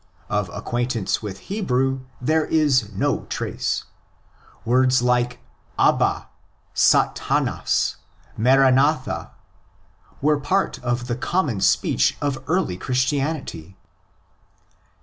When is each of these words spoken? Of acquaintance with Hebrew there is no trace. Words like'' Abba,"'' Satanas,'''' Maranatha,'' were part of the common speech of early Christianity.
Of 0.29 0.49
acquaintance 0.49 1.21
with 1.21 1.37
Hebrew 1.41 1.99
there 2.19 2.45
is 2.45 2.91
no 2.91 3.25
trace. 3.25 3.83
Words 4.65 5.03
like'' 5.03 5.39
Abba,"'' 5.87 6.27
Satanas,'''' 6.91 7.97
Maranatha,'' 8.35 9.29
were 10.19 10.39
part 10.39 10.79
of 10.83 11.05
the 11.05 11.15
common 11.15 11.59
speech 11.61 12.17
of 12.19 12.39
early 12.47 12.77
Christianity. 12.77 13.77